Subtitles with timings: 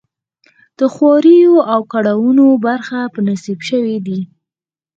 [0.79, 4.19] د خواریو او کړاوونو برخه په نصیب شوې ده.